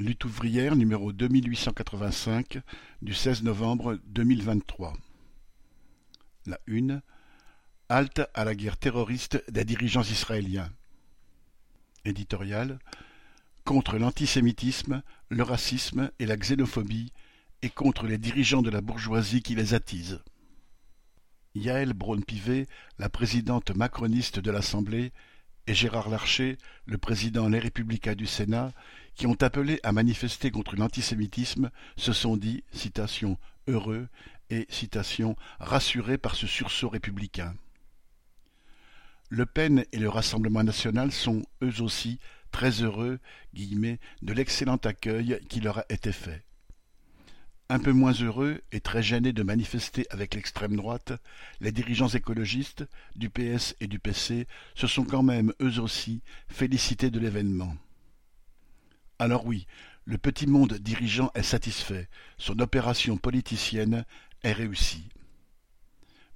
[0.00, 2.58] Lutte ouvrière numéro deux mille huit cent quatre-vingt-cinq
[3.00, 4.92] du seize novembre deux mille vingt-trois.
[6.46, 7.00] La une
[7.88, 10.68] Halte à la guerre terroriste des dirigeants israéliens.
[12.04, 12.80] Éditorial
[13.64, 17.12] Contre l'antisémitisme, le racisme et la xénophobie
[17.62, 20.20] et contre les dirigeants de la bourgeoisie qui les attisent.
[21.54, 22.66] Yael Braun-Pivet,
[22.98, 25.12] la présidente macroniste de l'Assemblée,
[25.66, 28.72] et Gérard Larcher, le président Les Républicains du Sénat,
[29.14, 34.08] qui ont appelé à manifester contre l'antisémitisme, se sont dit, citation, heureux
[34.50, 37.54] et, citation, rassurés par ce sursaut républicain.
[39.30, 42.18] Le Pen et le Rassemblement national sont, eux aussi,
[42.50, 43.18] très heureux
[43.54, 46.44] guillemets, de l'excellent accueil qui leur a été fait.
[47.70, 51.12] Un peu moins heureux et très gênés de manifester avec l'extrême droite,
[51.60, 52.84] les dirigeants écologistes
[53.16, 57.74] du PS et du PC se sont quand même eux aussi félicités de l'événement.
[59.18, 59.66] Alors oui,
[60.04, 64.04] le petit monde dirigeant est satisfait, son opération politicienne
[64.42, 65.08] est réussie.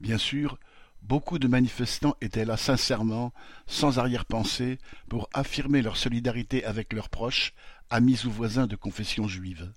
[0.00, 0.58] Bien sûr,
[1.02, 3.32] beaucoup de manifestants étaient là sincèrement,
[3.66, 7.54] sans arrière-pensée, pour affirmer leur solidarité avec leurs proches,
[7.90, 9.72] amis ou voisins de confession juive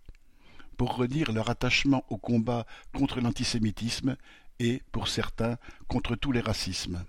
[0.79, 4.15] pour redire leur attachement au combat contre l'antisémitisme
[4.59, 5.57] et, pour certains,
[5.89, 7.03] contre tous les racismes.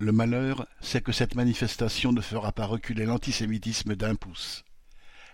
[0.00, 4.64] Le malheur, c'est que cette manifestation ne fera pas reculer l'antisémitisme d'un pouce.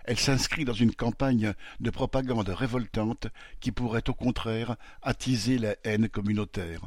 [0.03, 3.27] Elle s'inscrit dans une campagne de propagande révoltante
[3.61, 6.81] qui pourrait au contraire attiser la haine communautaire.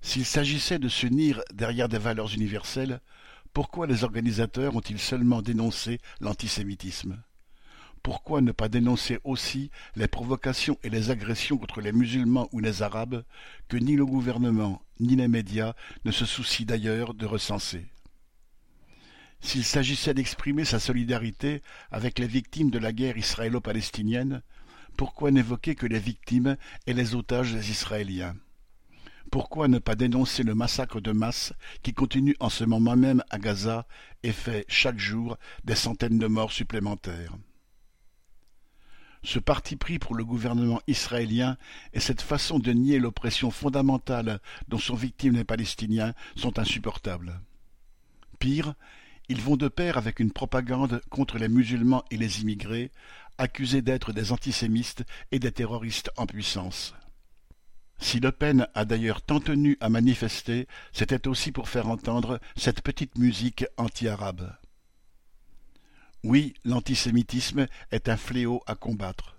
[0.00, 3.02] S'il s'agissait de s'unir derrière des valeurs universelles,
[3.52, 7.22] pourquoi les organisateurs ont-ils seulement dénoncé l'antisémitisme?
[8.02, 12.82] Pourquoi ne pas dénoncer aussi les provocations et les agressions contre les musulmans ou les
[12.82, 13.24] arabes
[13.68, 17.86] que ni le gouvernement ni les médias ne se soucient d'ailleurs de recenser?
[19.40, 24.42] S'il s'agissait d'exprimer sa solidarité avec les victimes de la guerre israélo-palestinienne,
[24.96, 28.34] pourquoi n'évoquer que les victimes et les otages israéliens?
[29.30, 33.38] Pourquoi ne pas dénoncer le massacre de masse qui continue en ce moment même à
[33.38, 33.86] Gaza
[34.22, 37.36] et fait chaque jour des centaines de morts supplémentaires?
[39.26, 41.56] Ce parti pris pour le gouvernement israélien
[41.92, 47.40] et cette façon de nier l'oppression fondamentale dont sont victimes les Palestiniens sont insupportables.
[48.38, 48.74] Pire,
[49.28, 52.92] ils vont de pair avec une propagande contre les musulmans et les immigrés,
[53.36, 56.94] accusés d'être des antisémites et des terroristes en puissance.
[57.98, 62.80] Si Le Pen a d'ailleurs tant tenu à manifester, c'était aussi pour faire entendre cette
[62.80, 64.54] petite musique anti-arabe.
[66.28, 69.36] Oui, l'antisémitisme est un fléau à combattre.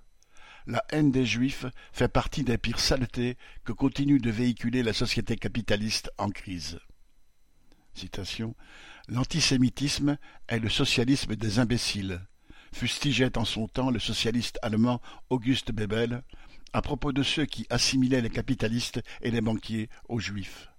[0.68, 5.36] La haine des Juifs fait partie des pires saletés que continue de véhiculer la société
[5.36, 6.80] capitaliste en crise.
[9.10, 12.22] L'antisémitisme est le socialisme des imbéciles,
[12.74, 16.24] fustigeait en son temps le socialiste allemand Auguste Bebel
[16.72, 20.70] à propos de ceux qui assimilaient les capitalistes et les banquiers aux Juifs.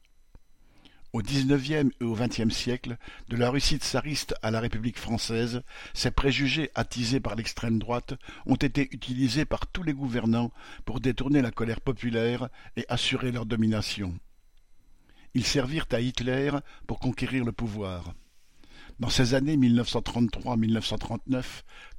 [1.18, 2.96] Au XIXe et au XXe siècle,
[3.28, 5.62] de la Russie tsariste à la République française,
[5.92, 8.14] ces préjugés attisés par l'extrême droite
[8.46, 10.52] ont été utilisés par tous les gouvernants
[10.84, 14.16] pour détourner la colère populaire et assurer leur domination.
[15.34, 16.52] Ils servirent à Hitler
[16.86, 18.14] pour conquérir le pouvoir.
[18.98, 21.44] Dans ces années 1933-1939,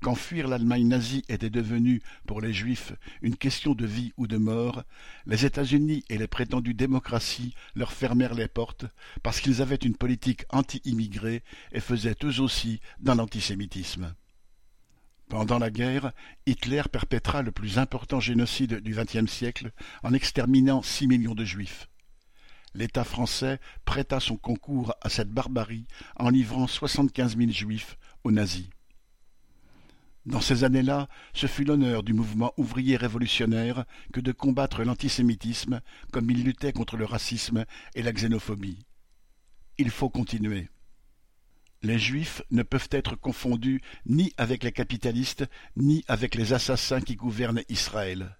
[0.01, 4.35] quand fuir l'Allemagne nazie était devenu, pour les Juifs, une question de vie ou de
[4.35, 4.83] mort,
[5.25, 8.85] les États-Unis et les prétendues démocraties leur fermèrent les portes
[9.23, 14.13] parce qu'ils avaient une politique anti-immigrée et faisaient eux aussi dans l'antisémitisme.
[15.29, 16.11] Pendant la guerre,
[16.47, 19.71] Hitler perpétra le plus important génocide du XXe siècle
[20.03, 21.87] en exterminant six millions de Juifs
[22.73, 28.69] l'État français prêta son concours à cette barbarie en livrant soixante-quinze mille juifs aux nazis.
[30.25, 35.81] Dans ces années-là, ce fut l'honneur du mouvement ouvrier révolutionnaire que de combattre l'antisémitisme
[36.11, 37.65] comme il luttait contre le racisme
[37.95, 38.85] et la xénophobie.
[39.77, 40.69] Il faut continuer.
[41.81, 45.45] Les juifs ne peuvent être confondus ni avec les capitalistes
[45.77, 48.37] ni avec les assassins qui gouvernent Israël.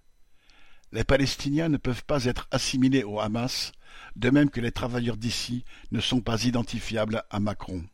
[0.92, 3.72] Les Palestiniens ne peuvent pas être assimilés au Hamas,
[4.16, 7.84] de même que les travailleurs d'ici ne sont pas identifiables à Macron.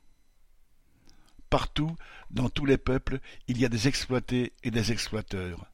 [1.51, 1.95] Partout,
[2.31, 5.67] dans tous les peuples, il y a des exploités et des exploiteurs.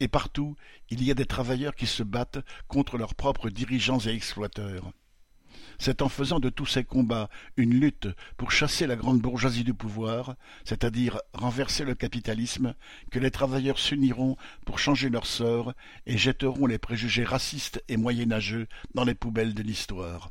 [0.00, 0.56] Et partout,
[0.90, 4.92] il y a des travailleurs qui se battent contre leurs propres dirigeants et exploiteurs.
[5.78, 9.74] C'est en faisant de tous ces combats une lutte pour chasser la grande bourgeoisie du
[9.74, 12.74] pouvoir, c'est-à-dire renverser le capitalisme,
[13.10, 15.74] que les travailleurs s'uniront pour changer leur sort
[16.06, 20.30] et jetteront les préjugés racistes et moyenâgeux dans les poubelles de l'histoire.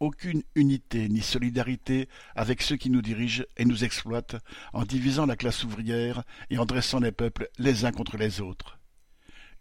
[0.00, 4.36] Aucune unité ni solidarité avec ceux qui nous dirigent et nous exploitent
[4.72, 8.78] en divisant la classe ouvrière et en dressant les peuples les uns contre les autres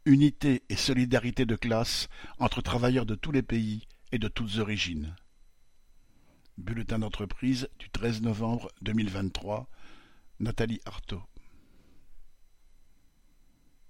[0.08, 2.08] unité et solidarité de classe
[2.40, 5.16] entre travailleurs de tous les pays, et de toutes origines.
[6.58, 9.70] Bulletin d'entreprise du treize novembre deux mille vingt-trois
[10.40, 11.22] Nathalie Artaud